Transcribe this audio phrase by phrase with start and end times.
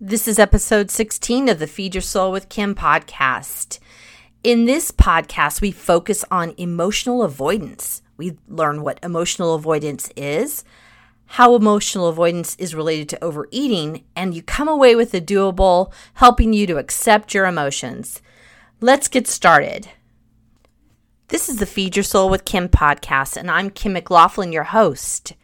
[0.00, 3.78] This is episode 16 of the Feed Your Soul with Kim podcast.
[4.42, 8.02] In this podcast, we focus on emotional avoidance.
[8.16, 10.64] We learn what emotional avoidance is,
[11.26, 16.52] how emotional avoidance is related to overeating, and you come away with a doable, helping
[16.52, 18.20] you to accept your emotions.
[18.80, 19.90] Let's get started.
[21.28, 25.34] This is the Feed Your Soul with Kim podcast, and I'm Kim McLaughlin, your host.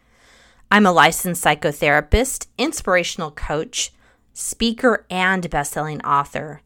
[0.69, 3.93] I'm a licensed psychotherapist, inspirational coach,
[4.39, 6.61] speaker, and best-selling author.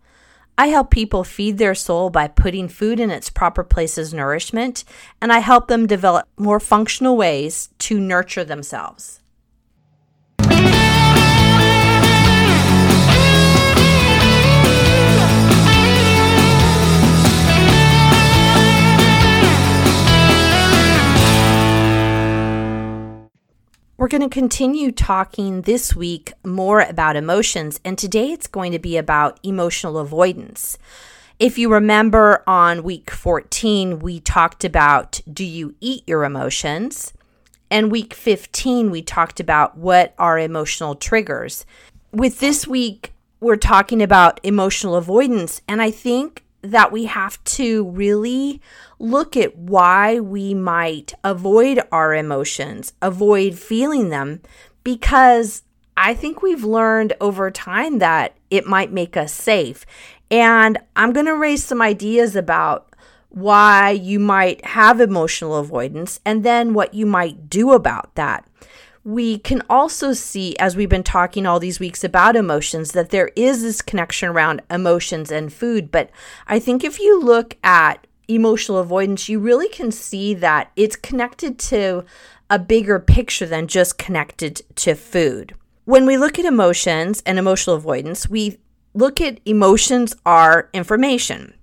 [0.57, 4.83] I help people feed their soul by putting food in its proper place as nourishment,
[5.19, 9.19] and I help them develop more functional ways to nurture themselves.
[24.03, 28.77] We're going to continue talking this week more about emotions, and today it's going to
[28.77, 30.77] be about emotional avoidance.
[31.39, 37.13] If you remember on week 14, we talked about do you eat your emotions?
[37.71, 41.65] And week 15, we talked about what are emotional triggers.
[42.11, 47.89] With this week, we're talking about emotional avoidance, and I think that we have to
[47.91, 48.59] really
[49.03, 54.41] look at why we might avoid our emotions, avoid feeling them,
[54.83, 55.63] because
[55.97, 59.85] I think we've learned over time that it might make us safe.
[60.31, 62.95] And I'm going to raise some ideas about
[63.27, 68.47] why you might have emotional avoidance and then what you might do about that
[69.05, 73.31] we can also see, as we've been talking all these weeks about emotions, that there
[73.35, 75.91] is this connection around emotions and food.
[75.91, 76.09] But
[76.47, 81.59] I think if you look at emotional avoidance, you really can see that it's connected
[81.59, 82.05] to
[82.49, 85.55] a bigger picture than just connected to food.
[85.85, 88.57] When we look at emotions and emotional avoidance, we
[88.93, 91.53] look at emotions are information.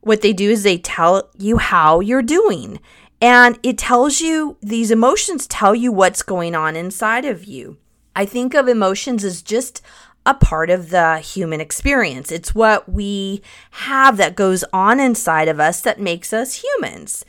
[0.00, 2.80] What they do is they tell you how you're doing.
[3.20, 7.78] And it tells you, these emotions tell you what's going on inside of you.
[8.14, 9.82] I think of emotions as just
[10.26, 12.32] a part of the human experience.
[12.32, 17.24] It's what we have that goes on inside of us that makes us humans.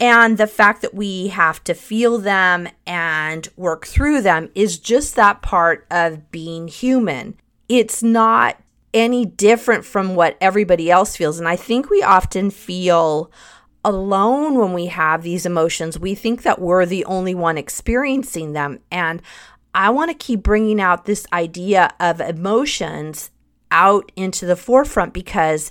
[0.00, 5.14] And the fact that we have to feel them and work through them is just
[5.16, 7.36] that part of being human.
[7.68, 8.56] It's not
[8.94, 11.38] any different from what everybody else feels.
[11.38, 13.30] And I think we often feel
[13.84, 15.98] alone when we have these emotions.
[15.98, 18.80] We think that we're the only one experiencing them.
[18.90, 19.20] And
[19.74, 23.30] I want to keep bringing out this idea of emotions
[23.70, 25.70] out into the forefront because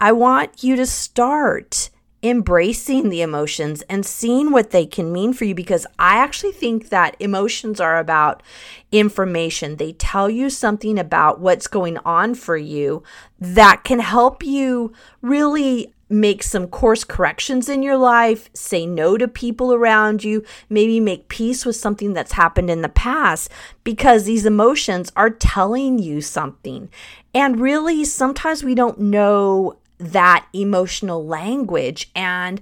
[0.00, 1.90] I want you to start
[2.22, 6.88] embracing the emotions and seeing what they can mean for you because I actually think
[6.88, 8.42] that emotions are about
[8.90, 9.76] information.
[9.76, 13.04] They tell you something about what's going on for you
[13.38, 14.92] that can help you
[15.22, 21.00] really make some course corrections in your life, say no to people around you, maybe
[21.00, 23.50] make peace with something that's happened in the past
[23.84, 26.88] because these emotions are telling you something.
[27.34, 32.10] And really, sometimes we don't know that emotional language.
[32.14, 32.60] And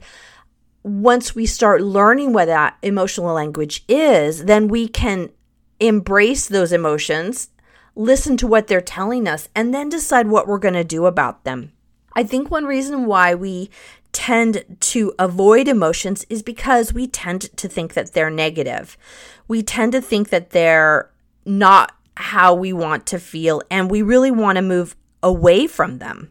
[0.82, 5.30] once we start learning what that emotional language is, then we can
[5.78, 7.50] embrace those emotions,
[7.94, 11.44] listen to what they're telling us, and then decide what we're going to do about
[11.44, 11.72] them.
[12.16, 13.68] I think one reason why we
[14.10, 18.96] tend to avoid emotions is because we tend to think that they're negative.
[19.46, 21.10] We tend to think that they're
[21.44, 26.30] not how we want to feel, and we really want to move away from them.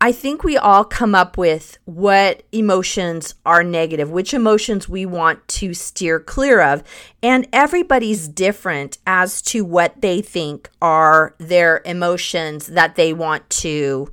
[0.00, 5.46] I think we all come up with what emotions are negative, which emotions we want
[5.48, 6.84] to steer clear of.
[7.20, 14.12] And everybody's different as to what they think are their emotions that they want to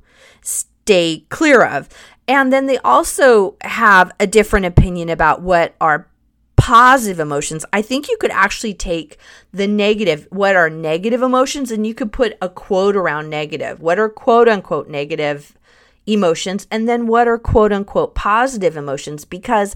[0.86, 1.88] stay clear of.
[2.28, 6.08] And then they also have a different opinion about what are
[6.56, 7.64] positive emotions.
[7.72, 9.18] I think you could actually take
[9.52, 13.80] the negative, what are negative emotions, and you could put a quote around negative.
[13.80, 15.56] What are quote unquote negative
[16.06, 16.68] emotions?
[16.70, 19.24] And then what are quote unquote positive emotions?
[19.24, 19.74] Because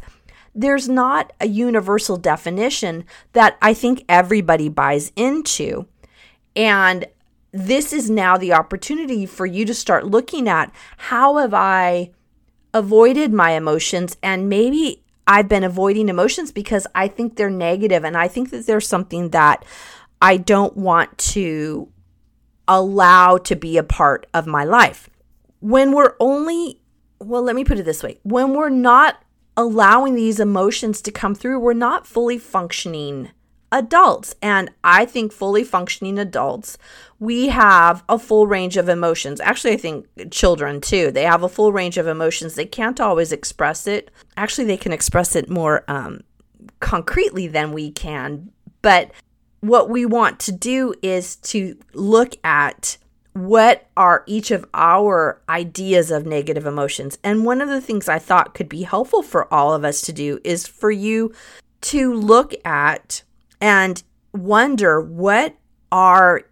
[0.55, 5.87] there's not a universal definition that I think everybody buys into.
[6.55, 7.07] And
[7.53, 12.11] this is now the opportunity for you to start looking at how have I
[12.73, 18.17] avoided my emotions and maybe I've been avoiding emotions because I think they're negative and
[18.17, 19.65] I think that there's something that
[20.23, 21.89] I don't want to
[22.69, 25.11] allow to be a part of my life.
[25.61, 26.81] When we're only,
[27.19, 29.23] well, let me put it this way when we're not
[29.57, 33.31] allowing these emotions to come through, we're not fully functioning
[33.73, 34.35] adults.
[34.43, 36.79] And I think fully functioning adults,
[37.19, 39.41] we have a full range of emotions.
[39.41, 42.55] Actually, I think children too, they have a full range of emotions.
[42.55, 44.11] They can't always express it.
[44.37, 46.23] Actually, they can express it more um,
[46.81, 48.51] concretely than we can.
[48.83, 49.11] But
[49.61, 52.97] what we want to do is to look at
[53.33, 57.19] what are each of our ideas of negative emotions.
[57.23, 60.13] And one of the things I thought could be helpful for all of us to
[60.13, 61.33] do is for you
[61.83, 63.23] to look at
[63.61, 64.03] and
[64.33, 65.57] wonder what
[65.91, 66.43] are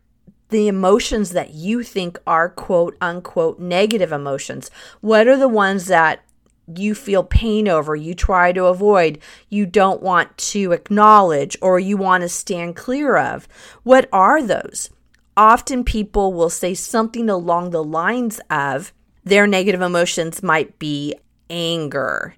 [0.48, 4.70] the emotions that you think are quote unquote negative emotions.
[5.00, 6.24] What are the ones that
[6.74, 9.18] you feel pain over, you try to avoid,
[9.48, 13.48] you don't want to acknowledge, or you want to stand clear of?
[13.84, 14.90] What are those?
[15.38, 21.14] often people will say something along the lines of their negative emotions might be
[21.48, 22.34] anger,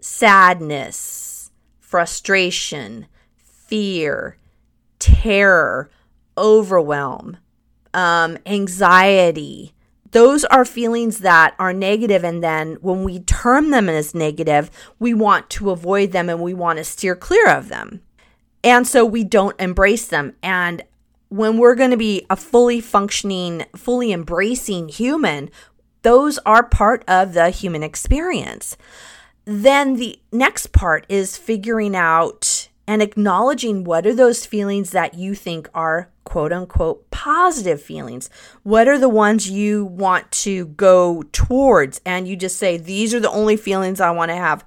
[0.00, 1.50] sadness,
[1.80, 3.06] frustration,
[3.74, 4.36] fear,
[5.00, 5.90] terror,
[6.38, 7.36] overwhelm,
[7.92, 9.74] um, anxiety.
[10.12, 15.12] Those are feelings that are negative, and then when we term them as negative, we
[15.12, 18.00] want to avoid them and we want to steer clear of them.
[18.62, 20.36] And so we don't embrace them.
[20.40, 20.84] And
[21.28, 25.50] when we're going to be a fully functioning, fully embracing human,
[26.02, 28.76] those are part of the human experience.
[29.44, 35.34] Then the next part is figuring out and acknowledging what are those feelings that you
[35.34, 38.28] think are quote unquote positive feelings.
[38.62, 42.00] What are the ones you want to go towards?
[42.04, 44.64] And you just say, these are the only feelings I want to have.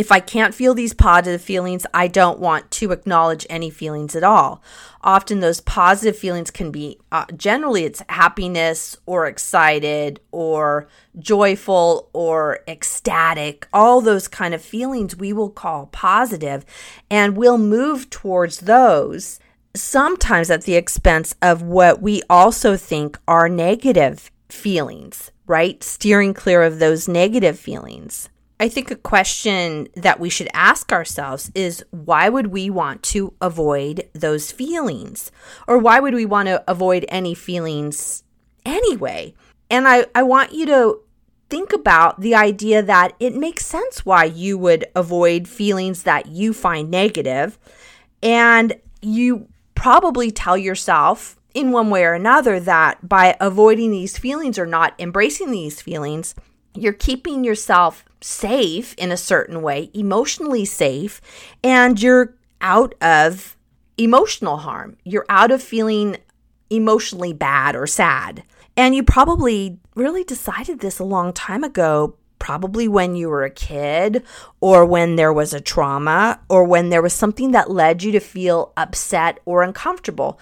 [0.00, 4.24] If I can't feel these positive feelings, I don't want to acknowledge any feelings at
[4.24, 4.62] all.
[5.02, 10.88] Often those positive feelings can be uh, generally it's happiness or excited or
[11.18, 13.68] joyful or ecstatic.
[13.74, 16.64] All those kind of feelings we will call positive
[17.10, 19.38] and we'll move towards those
[19.76, 25.84] sometimes at the expense of what we also think are negative feelings, right?
[25.84, 28.29] Steering clear of those negative feelings.
[28.60, 33.32] I think a question that we should ask ourselves is why would we want to
[33.40, 35.32] avoid those feelings?
[35.66, 38.22] Or why would we want to avoid any feelings
[38.66, 39.34] anyway?
[39.70, 41.00] And I, I want you to
[41.48, 46.52] think about the idea that it makes sense why you would avoid feelings that you
[46.52, 47.58] find negative,
[48.22, 54.58] And you probably tell yourself in one way or another that by avoiding these feelings
[54.58, 56.34] or not embracing these feelings,
[56.74, 61.20] you're keeping yourself safe in a certain way, emotionally safe,
[61.64, 63.56] and you're out of
[63.96, 64.96] emotional harm.
[65.04, 66.16] You're out of feeling
[66.70, 68.42] emotionally bad or sad.
[68.76, 73.50] And you probably really decided this a long time ago, probably when you were a
[73.50, 74.22] kid,
[74.60, 78.20] or when there was a trauma, or when there was something that led you to
[78.20, 80.38] feel upset or uncomfortable.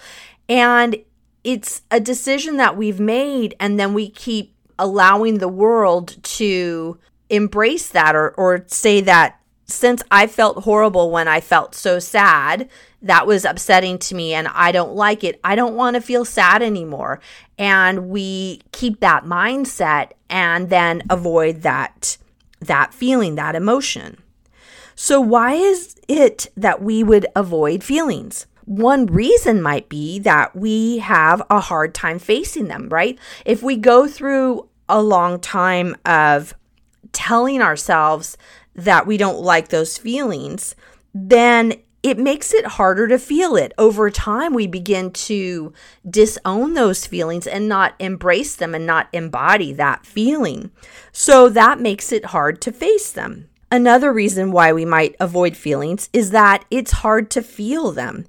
[0.47, 0.95] And
[1.43, 6.97] it's a decision that we've made, and then we keep allowing the world to
[7.29, 12.69] embrace that or, or say that since I felt horrible when I felt so sad,
[13.01, 15.39] that was upsetting to me and I don't like it.
[15.43, 17.21] I don't want to feel sad anymore.
[17.57, 22.17] And we keep that mindset and then avoid that
[22.61, 24.17] that feeling, that emotion.
[24.93, 28.47] So why is it that we would avoid feelings?
[28.65, 33.17] One reason might be that we have a hard time facing them, right?
[33.45, 36.53] If we go through a long time of
[37.11, 38.37] telling ourselves
[38.75, 40.75] that we don't like those feelings,
[41.13, 43.73] then it makes it harder to feel it.
[43.77, 45.73] Over time, we begin to
[46.09, 50.71] disown those feelings and not embrace them and not embody that feeling.
[51.11, 53.49] So that makes it hard to face them.
[53.71, 58.25] Another reason why we might avoid feelings is that it's hard to feel them.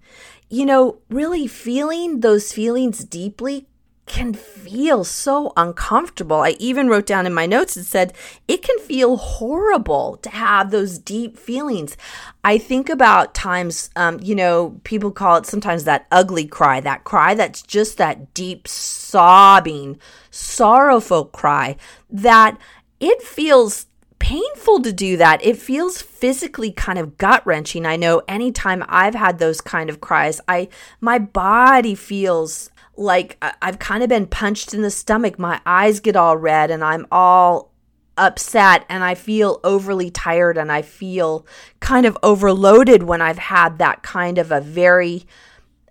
[0.49, 3.69] You know, really feeling those feelings deeply
[4.11, 6.40] can feel so uncomfortable.
[6.40, 8.12] I even wrote down in my notes and said
[8.49, 11.97] it can feel horrible to have those deep feelings.
[12.43, 17.05] I think about times, um, you know, people call it sometimes that ugly cry, that
[17.05, 20.00] cry that's just that deep, sobbing,
[20.33, 21.76] sorrowful cry
[22.11, 22.59] that
[22.99, 23.87] it feels
[24.19, 25.45] painful to do that.
[25.45, 27.87] It feels physically kind of gut wrenching.
[27.87, 30.69] I know anytime I've had those kind of cries, I
[31.00, 35.38] my body feels like I've kind of been punched in the stomach.
[35.38, 37.70] My eyes get all red and I'm all
[38.16, 41.47] upset and I feel overly tired and I feel
[41.80, 45.25] kind of overloaded when I've had that kind of a very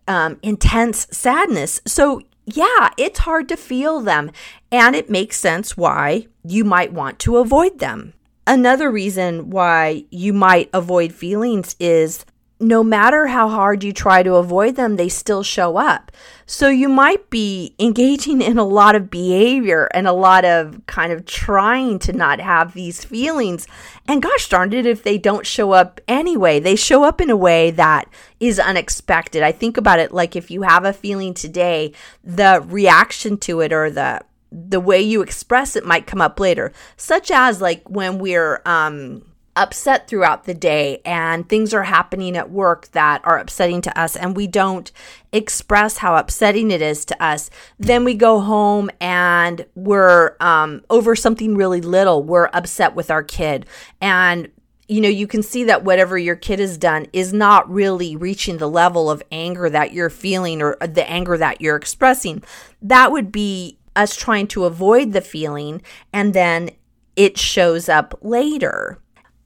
[0.07, 1.81] um, intense sadness.
[1.87, 4.31] So, yeah, it's hard to feel them
[4.71, 8.13] and it makes sense why you might want to avoid them.
[8.45, 12.25] Another reason why you might avoid feelings is
[12.59, 16.11] no matter how hard you try to avoid them, they still show up.
[16.45, 21.13] So you might be engaging in a lot of behavior and a lot of kind
[21.13, 23.65] of trying to not have these feelings.
[24.07, 27.37] And gosh darn it, if they don't show up anyway, they show up in a
[27.37, 28.09] way that
[28.41, 29.41] is unexpected.
[29.41, 33.71] I think about it like if you have a feeling today, the reaction to it
[33.71, 38.17] or the the way you express it might come up later, such as like when
[38.17, 39.21] we're um
[39.59, 44.15] upset throughout the day and things are happening at work that are upsetting to us
[44.15, 44.91] and we don't
[45.31, 51.15] express how upsetting it is to us then we go home and we're um, over
[51.15, 52.23] something really little.
[52.23, 53.65] We're upset with our kid.
[54.01, 54.49] And
[54.87, 58.57] you know you can see that whatever your kid has done is not really reaching
[58.57, 62.43] the level of anger that you're feeling or the anger that you're expressing.
[62.81, 66.71] That would be us trying to avoid the feeling and then
[67.15, 68.99] it shows up later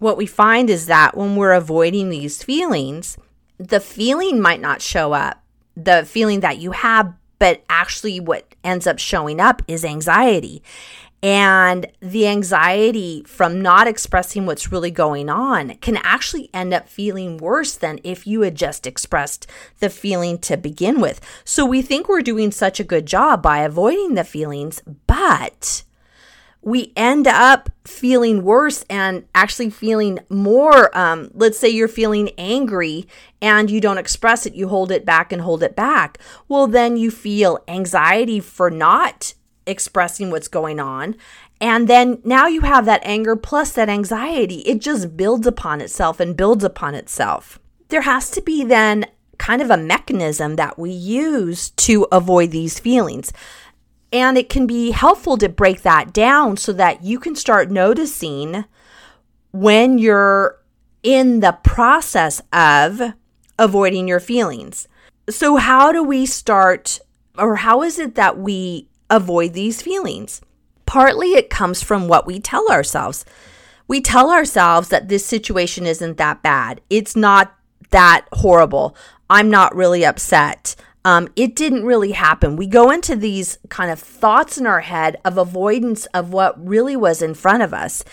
[0.03, 3.17] what we find is that when we're avoiding these feelings,
[3.57, 5.41] the feeling might not show up,
[5.75, 10.62] the feeling that you have, but actually what ends up showing up is anxiety.
[11.24, 17.38] And the anxiety from not expressing what's really going on can actually end up feeling
[17.38, 19.48] worse than if you had just expressed
[19.79, 21.22] the feeling to begin with.
[21.45, 25.83] So we think we're doing such a good job by avoiding the feelings, but
[26.63, 30.96] we end up feeling worse and actually feeling more.
[30.98, 33.05] Um, let's say you're feeling angry
[33.41, 36.17] and you don't express it, you hold it back and hold it back.
[36.48, 39.34] Well, then you feel anxiety for not
[39.65, 41.15] expressing what's going on.
[41.60, 44.60] And then now you have that anger plus that anxiety.
[44.60, 47.60] It just builds upon itself and builds upon itself.
[47.89, 49.05] There has to be then
[49.38, 53.34] kind of a mechanism that we use to avoid these feelings.
[54.13, 58.63] And it can be helpful to break that down so that you can start noticing
[59.51, 60.60] when you're
[61.01, 63.01] in the process of
[63.58, 64.88] avoiding your feelings.
[65.29, 67.00] So, how do we start,
[67.38, 70.41] or how is it that we avoid these feelings?
[70.86, 73.25] Partly it comes from what we tell ourselves.
[73.88, 77.55] We tell ourselves that this situation isn't that bad, it's not
[77.89, 78.96] that horrible.
[79.29, 80.75] I'm not really upset.
[81.05, 82.55] Um, it didn't really happen.
[82.55, 86.95] We go into these kind of thoughts in our head of avoidance of what really
[86.95, 88.03] was in front of us.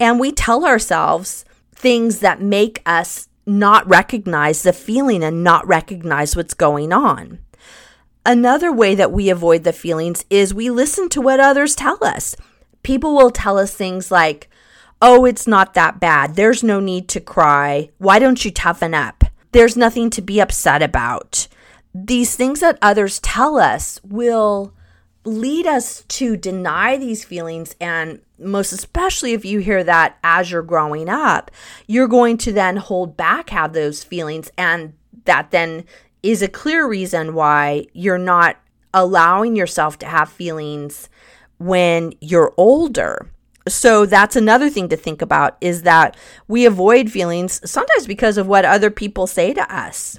[0.00, 6.36] And we tell ourselves things that make us not recognize the feeling and not recognize
[6.36, 7.38] what's going on.
[8.24, 12.34] Another way that we avoid the feelings is we listen to what others tell us.
[12.82, 14.48] People will tell us things like,
[15.00, 16.34] Oh, it's not that bad.
[16.34, 17.90] There's no need to cry.
[17.98, 19.22] Why don't you toughen up?
[19.52, 21.46] There's nothing to be upset about
[21.94, 24.74] these things that others tell us will
[25.24, 27.74] lead us to deny these feelings.
[27.80, 31.50] And most especially if you hear that as you're growing up
[31.86, 34.50] you're going to then hold back have those feelings.
[34.56, 35.84] And that then
[36.22, 38.56] is a clear reason why you're not
[38.94, 41.08] allowing yourself to have feelings
[41.58, 43.30] when you're older.
[43.68, 46.16] So that's another thing to think about is that
[46.46, 50.18] we avoid feelings sometimes because of what other people say to us.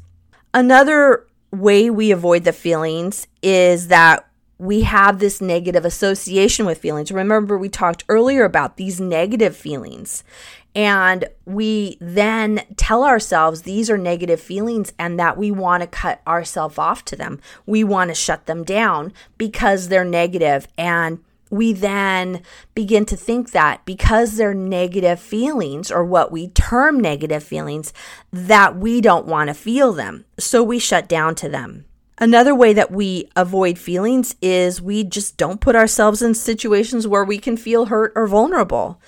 [0.54, 4.26] Another way we avoid the feelings is that
[4.58, 7.12] we have this negative association with feelings.
[7.12, 10.24] Remember, we talked earlier about these negative feelings.
[10.76, 16.22] And we then tell ourselves these are negative feelings and that we want to cut
[16.28, 17.40] ourselves off to them.
[17.66, 22.42] We want to shut them down because they're negative and we then
[22.76, 27.92] begin to think that because they're negative feelings or what we term negative feelings,
[28.32, 30.26] that we don't want to feel them.
[30.38, 31.86] So we shut down to them.
[32.20, 37.24] Another way that we avoid feelings is we just don't put ourselves in situations where
[37.24, 39.02] we can feel hurt or vulnerable.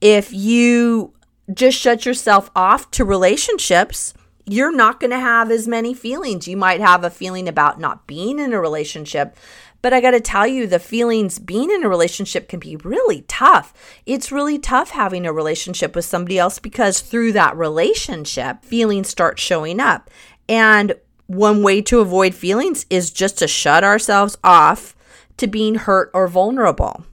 [0.00, 1.14] If you
[1.52, 4.12] just shut yourself off to relationships,
[4.46, 6.48] you're not going to have as many feelings.
[6.48, 9.36] You might have a feeling about not being in a relationship,
[9.82, 13.22] but I got to tell you, the feelings being in a relationship can be really
[13.22, 13.72] tough.
[14.06, 19.38] It's really tough having a relationship with somebody else because through that relationship, feelings start
[19.38, 20.10] showing up.
[20.48, 20.94] And
[21.26, 24.94] one way to avoid feelings is just to shut ourselves off
[25.36, 27.04] to being hurt or vulnerable.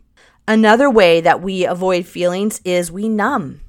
[0.48, 3.62] Another way that we avoid feelings is we numb.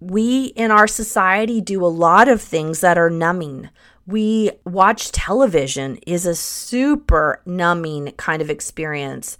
[0.00, 3.70] We in our society do a lot of things that are numbing
[4.06, 9.38] we watch television is a super numbing kind of experience.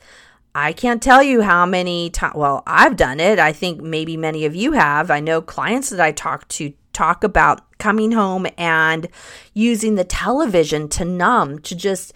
[0.54, 3.38] I can't tell you how many times, well, I've done it.
[3.38, 5.11] I think maybe many of you have.
[5.11, 9.09] I know clients that I talk to talk about coming home and
[9.52, 12.14] using the television to numb, to just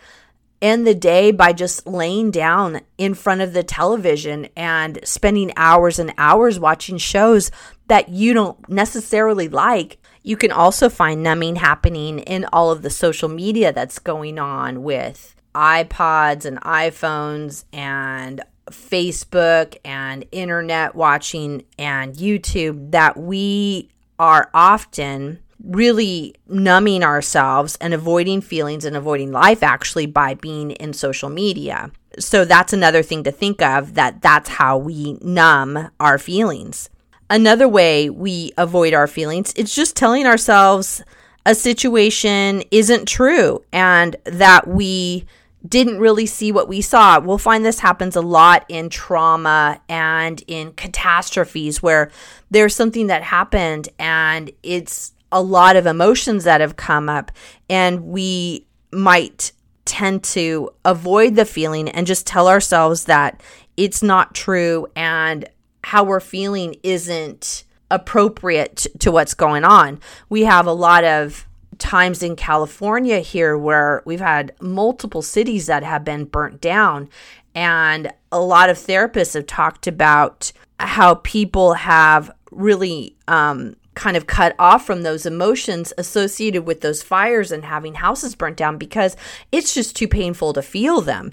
[0.63, 5.99] end the day by just laying down in front of the television and spending hours
[5.99, 7.51] and hours watching shows
[7.89, 9.99] that you don't necessarily like
[10.29, 14.83] You can also find numbing happening in all of the social media that's going on
[14.83, 25.39] with iPods and iPhones and Facebook and internet watching and YouTube that we are often
[25.65, 31.91] really numbing ourselves and avoiding feelings and avoiding life actually by being in social media.
[32.19, 36.91] So that's another thing to think of that that's how we numb our feelings.
[37.31, 41.03] Another way we avoid our feelings is just telling ourselves
[41.45, 45.27] a situation isn't true and that we
[45.67, 47.19] didn't really see what we saw.
[47.19, 52.11] We'll find this happens a lot in trauma and in catastrophes where
[52.51, 57.31] there's something that happened and it's a lot of emotions that have come up,
[57.69, 59.53] and we might
[59.85, 63.43] tend to avoid the feeling and just tell ourselves that
[63.77, 65.47] it's not true and
[65.89, 69.99] how we're feeling isn't appropriate to what's going on.
[70.29, 71.47] We have a lot of
[71.79, 77.09] times in California here where we've had multiple cities that have been burnt down.
[77.55, 84.27] And a lot of therapists have talked about how people have really um, kind of
[84.27, 89.17] cut off from those emotions associated with those fires and having houses burnt down because
[89.53, 91.33] it's just too painful to feel them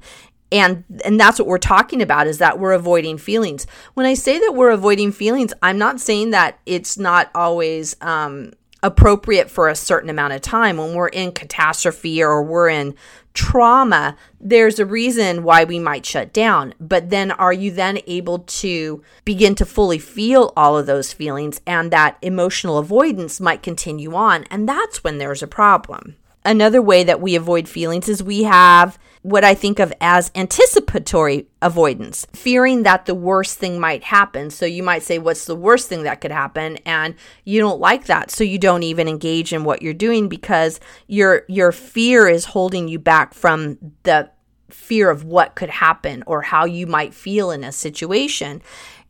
[0.55, 4.39] and and that's what we're talking about is that we're avoiding feelings when i say
[4.39, 8.51] that we're avoiding feelings i'm not saying that it's not always um,
[8.83, 12.95] appropriate for a certain amount of time when we're in catastrophe or we're in
[13.35, 16.73] trauma, there's a reason why we might shut down.
[16.79, 21.61] But then are you then able to begin to fully feel all of those feelings
[21.67, 24.45] and that emotional avoidance might continue on?
[24.45, 26.15] And that's when there's a problem.
[26.43, 31.47] Another way that we avoid feelings is we have what I think of as anticipatory
[31.59, 34.51] avoidance, fearing that the worst thing might happen.
[34.51, 36.77] So you might say, What's the worst thing that could happen?
[36.85, 38.29] And you don't like that.
[38.29, 42.87] So you don't even engage in what you're doing because your your fear is holding
[42.87, 44.29] you back from the
[44.69, 48.61] fear of what could happen or how you might feel in a situation.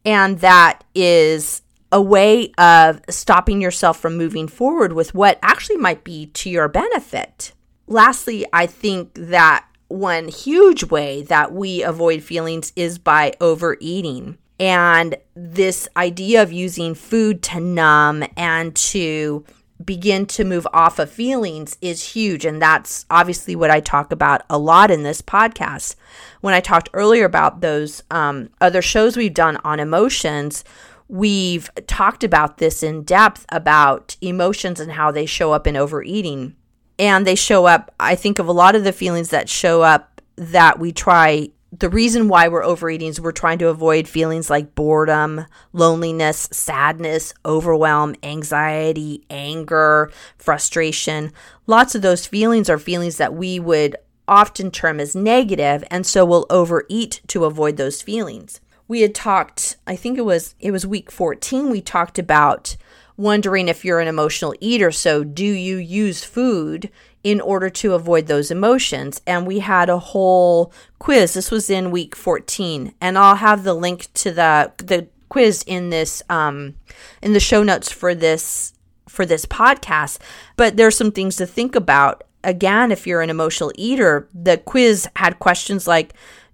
[0.05, 6.05] And that is a way of stopping yourself from moving forward with what actually might
[6.05, 7.51] be to your benefit.
[7.85, 14.37] Lastly, I think that one huge way that we avoid feelings is by overeating.
[14.59, 19.45] And this idea of using food to numb and to
[19.83, 22.45] begin to move off of feelings is huge.
[22.45, 25.95] And that's obviously what I talk about a lot in this podcast.
[26.41, 30.63] When I talked earlier about those um, other shows we've done on emotions,
[31.09, 36.55] we've talked about this in depth about emotions and how they show up in overeating
[36.97, 40.21] and they show up i think of a lot of the feelings that show up
[40.37, 44.75] that we try the reason why we're overeating is we're trying to avoid feelings like
[44.75, 51.31] boredom, loneliness, sadness, overwhelm, anxiety, anger, frustration.
[51.67, 53.95] Lots of those feelings are feelings that we would
[54.27, 58.61] often term as negative, and so we'll overeat to avoid those feelings.
[58.87, 62.77] We had talked, I think it was it was week 14, we talked about
[63.17, 64.91] wondering if you're an emotional eater.
[64.91, 66.89] So, do you use food
[67.23, 69.21] in order to avoid those emotions?
[69.25, 71.33] And we had a whole quiz.
[71.33, 75.89] This was in week 14, and I'll have the link to the the quiz in
[75.89, 76.75] this um,
[77.21, 78.73] in the show notes for this
[79.07, 80.19] for this podcast.
[80.55, 82.23] But there's some things to think about.
[82.43, 86.13] Again, if you're an emotional eater, the quiz had questions like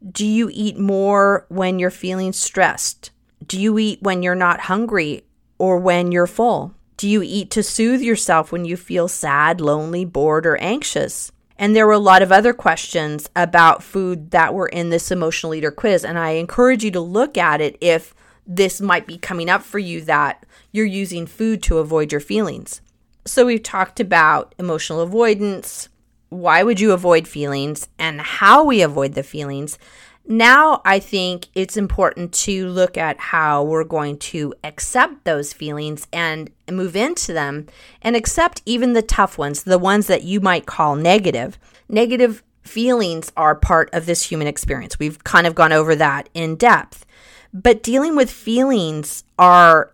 [0.09, 3.11] Do you eat more when you're feeling stressed?
[3.45, 5.25] Do you eat when you're not hungry
[5.61, 6.73] or when you're full?
[6.97, 11.31] Do you eat to soothe yourself when you feel sad, lonely, bored, or anxious?
[11.55, 15.53] And there were a lot of other questions about food that were in this emotional
[15.53, 16.03] eater quiz.
[16.03, 18.15] And I encourage you to look at it if
[18.47, 22.81] this might be coming up for you that you're using food to avoid your feelings.
[23.25, 25.89] So we've talked about emotional avoidance,
[26.29, 29.77] why would you avoid feelings, and how we avoid the feelings.
[30.25, 36.07] Now, I think it's important to look at how we're going to accept those feelings
[36.13, 37.67] and move into them
[38.01, 41.57] and accept even the tough ones, the ones that you might call negative.
[41.89, 44.99] Negative feelings are part of this human experience.
[44.99, 47.05] We've kind of gone over that in depth.
[47.53, 49.91] But dealing with feelings are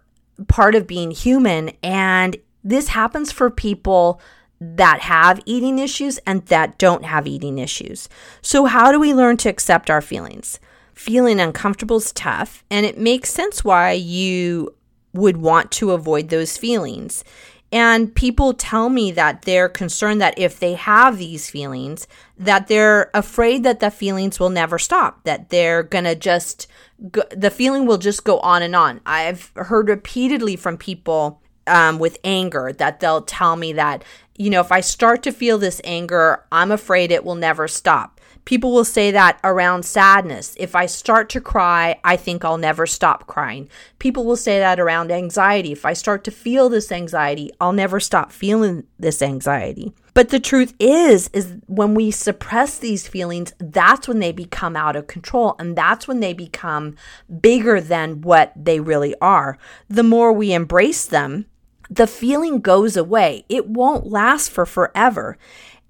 [0.47, 4.21] part of being human, and this happens for people
[4.59, 8.09] that have eating issues and that don't have eating issues.
[8.41, 10.59] So, how do we learn to accept our feelings?
[10.93, 14.73] Feeling uncomfortable is tough, and it makes sense why you
[15.13, 17.23] would want to avoid those feelings.
[17.71, 23.11] And people tell me that they're concerned that if they have these feelings, that they're
[23.13, 26.67] afraid that the feelings will never stop, that they're going to just,
[27.11, 29.01] go, the feeling will just go on and on.
[29.05, 34.03] I've heard repeatedly from people um, with anger that they'll tell me that,
[34.37, 38.21] you know, if I start to feel this anger, I'm afraid it will never stop.
[38.45, 40.55] People will say that around sadness.
[40.57, 43.67] If I start to cry, I think I'll never stop crying.
[43.99, 45.73] People will say that around anxiety.
[45.73, 49.91] If I start to feel this anxiety, I'll never stop feeling this anxiety.
[50.13, 54.95] But the truth is is when we suppress these feelings, that's when they become out
[54.95, 56.95] of control and that's when they become
[57.41, 59.57] bigger than what they really are.
[59.89, 61.47] The more we embrace them,
[61.89, 63.45] the feeling goes away.
[63.49, 65.37] It won't last for forever.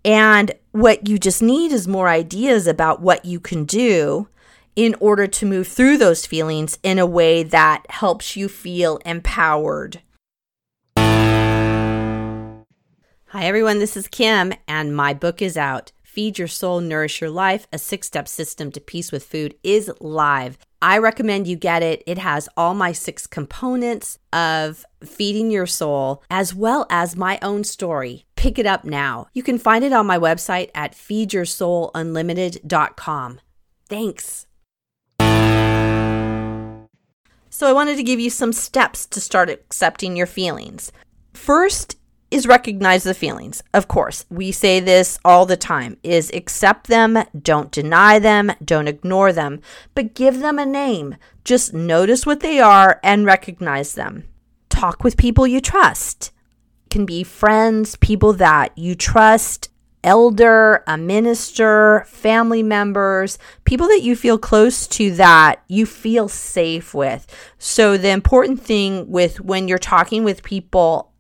[0.05, 4.27] And what you just need is more ideas about what you can do
[4.75, 10.01] in order to move through those feelings in a way that helps you feel empowered.
[13.31, 13.79] Hi, everyone.
[13.79, 15.91] This is Kim, and my book is out.
[16.17, 19.91] Feed Your Soul, Nourish Your Life, a six step system to peace with food is
[19.99, 20.57] live.
[20.81, 22.01] I recommend you get it.
[22.07, 27.63] It has all my six components of feeding your soul, as well as my own
[27.63, 28.25] story.
[28.35, 29.27] Pick it up now.
[29.33, 33.39] You can find it on my website at feedyoursoulunlimited.com.
[33.87, 34.47] Thanks.
[37.51, 40.91] So, I wanted to give you some steps to start accepting your feelings.
[41.35, 41.95] First
[42.29, 43.63] is recognize the feelings.
[43.73, 48.87] Of course, we say this all the time is accept them, don't deny them, don't
[48.87, 49.61] ignore them,
[49.95, 51.15] but give them a name.
[51.43, 54.27] Just notice what they are and recognize them.
[54.69, 56.31] Talk with people you trust.
[56.85, 59.69] It can be friends, people that you trust,
[60.03, 66.93] elder, a minister, family members, people that you feel close to that you feel safe
[66.93, 67.27] with.
[67.57, 71.11] So the important thing with when you're talking with people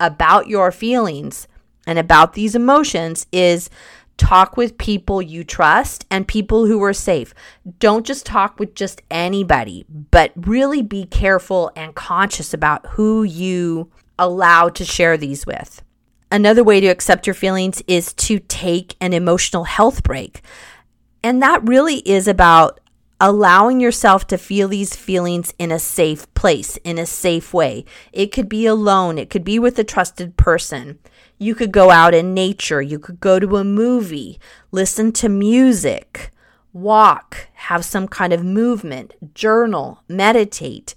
[0.00, 1.46] about your feelings
[1.86, 3.70] and about these emotions is
[4.16, 7.32] talk with people you trust and people who are safe.
[7.78, 13.90] Don't just talk with just anybody, but really be careful and conscious about who you
[14.18, 15.82] allow to share these with.
[16.30, 20.42] Another way to accept your feelings is to take an emotional health break.
[21.22, 22.79] And that really is about
[23.20, 27.84] allowing yourself to feel these feelings in a safe place, in a safe way.
[28.12, 30.98] It could be alone, it could be with a trusted person.
[31.38, 34.40] You could go out in nature, you could go to a movie,
[34.72, 36.30] listen to music,
[36.72, 40.94] walk, have some kind of movement, journal, meditate.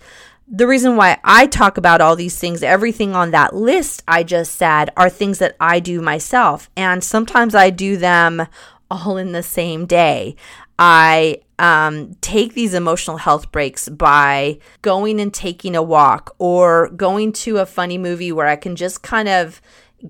[0.48, 4.54] The reason why I talk about all these things, everything on that list I just
[4.56, 6.70] said, are things that I do myself.
[6.76, 8.48] And sometimes I do them
[8.92, 10.36] all in the same day.
[10.78, 17.32] I um, take these emotional health breaks by going and taking a walk or going
[17.34, 19.62] to a funny movie where I can just kind of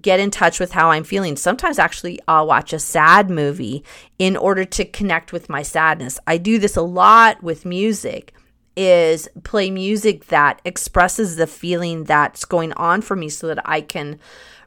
[0.02, 1.38] get in touch with how I'm feeling.
[1.38, 3.84] Sometimes actually I'll watch a sad movie
[4.18, 6.20] in order to connect with my sadness.
[6.26, 8.34] I do this a lot with music
[8.76, 13.82] is play music that expresses the feeling that's going on for me so that I
[13.82, 14.20] can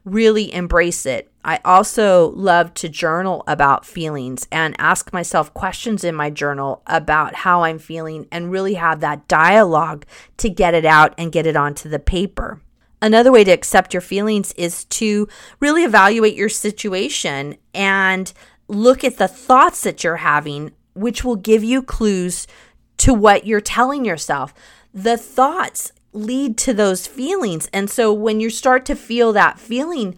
[0.07, 1.31] really embrace it.
[1.45, 7.35] I also love to journal about feelings and ask myself questions in my journal about
[7.35, 10.07] how I'm feeling and really have that dialogue
[10.39, 12.61] to get it out and get it onto the paper.
[13.03, 15.29] Another way to accept your feelings is to
[15.61, 18.33] really evaluate your situation and
[18.69, 22.47] look at the thoughts that you're having, which will give you clues
[22.99, 24.55] to what you're telling yourself.
[24.95, 27.69] The thoughts lead to those feelings.
[27.73, 30.17] And so when you start to feel that feeling,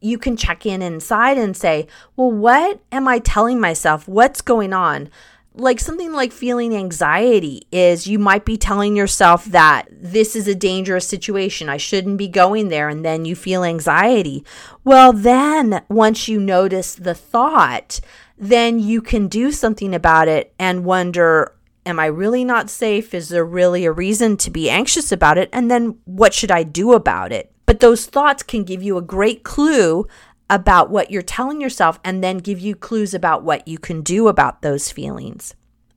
[0.00, 4.06] you can check in inside and say, well, what am I telling myself?
[4.08, 5.10] What's going on?
[5.56, 10.54] Like something like feeling anxiety is you might be telling yourself that this is a
[10.54, 11.68] dangerous situation.
[11.68, 12.88] I shouldn't be going there.
[12.88, 14.44] And then you feel anxiety.
[14.82, 18.00] Well, then once you notice the thought,
[18.36, 21.54] then you can do something about it and wonder,
[21.86, 23.12] Am I really not safe?
[23.12, 25.50] Is there really a reason to be anxious about it?
[25.52, 27.52] And then what should I do about it?
[27.66, 30.06] But those thoughts can give you a great clue
[30.50, 34.28] about what you're telling yourself and then give you clues about what you can do
[34.28, 35.54] about those feelings.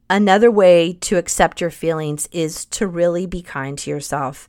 [0.09, 4.47] Another way to accept your feelings is to really be kind to yourself.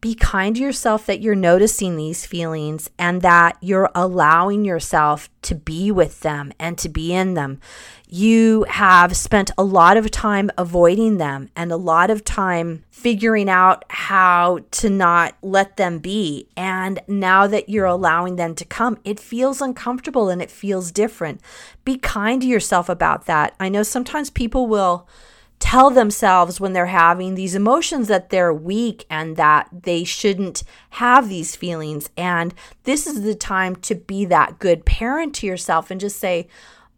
[0.00, 5.54] Be kind to yourself that you're noticing these feelings and that you're allowing yourself to
[5.54, 7.60] be with them and to be in them
[8.14, 13.48] you have spent a lot of time avoiding them and a lot of time figuring
[13.48, 16.46] out how to not let them be.
[16.56, 21.40] And now that you're allowing them to come, it feels uncomfortable and it feels different.
[21.84, 23.56] Be kind to yourself about that.
[23.58, 25.08] I know sometimes people will
[25.58, 31.28] tell themselves when they're having these emotions that they're weak and that they shouldn't have
[31.28, 32.10] these feelings.
[32.16, 36.46] And this is the time to be that good parent to yourself and just say,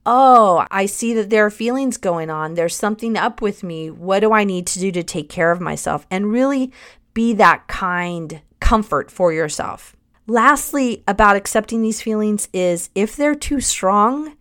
[0.06, 2.54] oh, I see that there are feelings going on.
[2.54, 3.90] There's something up with me.
[3.90, 6.06] What do I need to do to take care of myself?
[6.10, 6.72] And really
[7.12, 9.96] be that kind comfort for yourself.
[10.28, 14.36] Lastly, about accepting these feelings is if they're too strong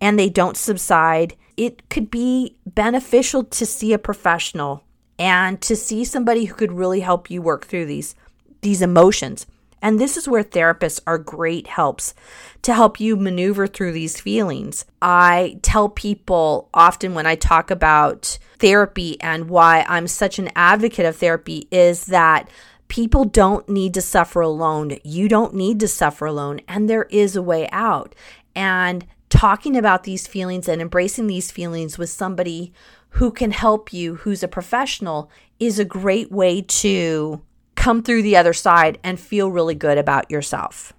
[0.00, 4.84] and they don't subside, it could be beneficial to see a professional
[5.18, 8.14] and to see somebody who could really help you work through these
[8.60, 9.46] these emotions.
[9.80, 12.14] And this is where therapists are great helps
[12.62, 14.84] to help you maneuver through these feelings.
[15.00, 21.06] I tell people often when I talk about therapy and why I'm such an advocate
[21.06, 22.48] of therapy is that
[22.88, 24.96] people don't need to suffer alone.
[25.04, 28.14] You don't need to suffer alone, and there is a way out.
[28.56, 32.72] And talking about these feelings and embracing these feelings with somebody
[33.10, 37.42] who can help you, who's a professional, is a great way to
[37.88, 40.92] come through the other side and feel really good about yourself.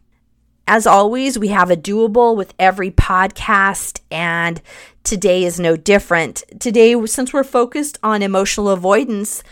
[0.66, 4.60] As always, we have a doable with every podcast, and
[5.04, 6.44] today is no different.
[6.60, 9.44] Today, since we're focused on emotional avoidance,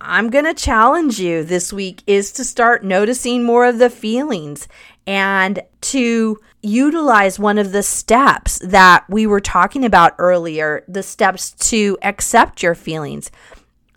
[0.00, 4.66] I'm going to challenge you this week is to start noticing more of the feelings
[5.06, 11.52] and to utilize one of the steps that we were talking about earlier, the steps
[11.70, 13.30] to accept your feelings.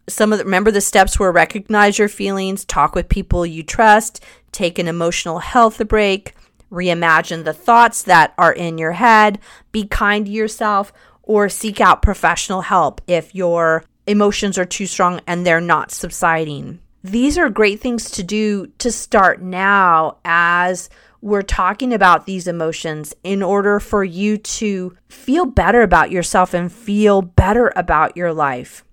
[0.09, 4.23] Some of the, remember the steps were recognize your feelings, talk with people you trust,
[4.51, 6.33] take an emotional health break,
[6.71, 9.39] reimagine the thoughts that are in your head,
[9.71, 15.21] be kind to yourself, or seek out professional help if you're emotions are too strong
[15.25, 16.79] and they're not subsiding.
[17.03, 20.89] These are great things to do to start now as
[21.21, 26.71] we're talking about these emotions in order for you to feel better about yourself and
[26.71, 28.83] feel better about your life.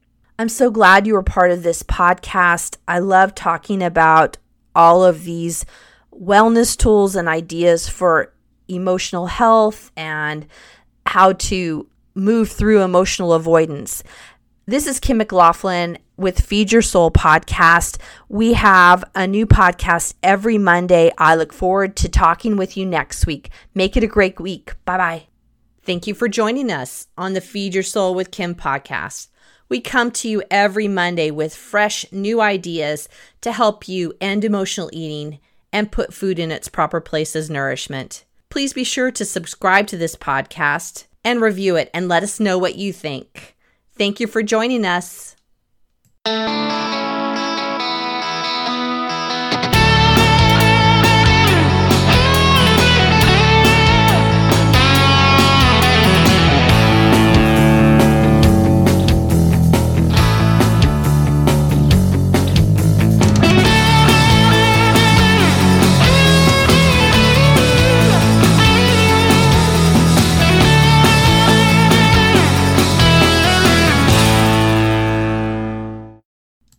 [0.40, 2.78] I'm so glad you were part of this podcast.
[2.88, 4.38] I love talking about
[4.74, 5.66] all of these
[6.14, 8.32] wellness tools and ideas for
[8.66, 10.46] emotional health and
[11.04, 14.02] how to move through emotional avoidance.
[14.64, 18.00] This is Kim McLaughlin with Feed Your Soul podcast.
[18.30, 21.12] We have a new podcast every Monday.
[21.18, 23.50] I look forward to talking with you next week.
[23.74, 24.72] Make it a great week.
[24.86, 25.26] Bye bye.
[25.82, 29.28] Thank you for joining us on the Feed Your Soul with Kim podcast.
[29.70, 33.08] We come to you every Monday with fresh new ideas
[33.40, 35.38] to help you end emotional eating
[35.72, 38.24] and put food in its proper place as nourishment.
[38.50, 42.58] Please be sure to subscribe to this podcast and review it and let us know
[42.58, 43.56] what you think.
[43.96, 45.36] Thank you for joining us.